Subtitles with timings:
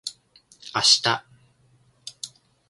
[0.73, 1.23] あした